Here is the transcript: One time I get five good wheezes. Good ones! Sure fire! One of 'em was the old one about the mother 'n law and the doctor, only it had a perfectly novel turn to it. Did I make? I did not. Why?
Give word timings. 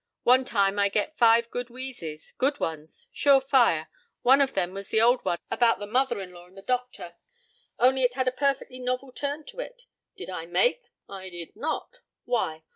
One 0.23 0.45
time 0.45 0.79
I 0.79 0.89
get 0.89 1.15
five 1.15 1.51
good 1.51 1.69
wheezes. 1.69 2.33
Good 2.39 2.59
ones! 2.59 3.07
Sure 3.13 3.39
fire! 3.39 3.87
One 4.23 4.41
of 4.41 4.57
'em 4.57 4.73
was 4.73 4.89
the 4.89 4.99
old 4.99 5.23
one 5.23 5.37
about 5.51 5.77
the 5.77 5.85
mother 5.85 6.19
'n 6.19 6.31
law 6.33 6.47
and 6.47 6.57
the 6.57 6.63
doctor, 6.63 7.17
only 7.77 8.01
it 8.01 8.15
had 8.15 8.27
a 8.27 8.31
perfectly 8.31 8.79
novel 8.79 9.11
turn 9.11 9.43
to 9.45 9.59
it. 9.59 9.83
Did 10.17 10.31
I 10.31 10.47
make? 10.47 10.87
I 11.07 11.29
did 11.29 11.55
not. 11.55 11.99
Why? 12.25 12.63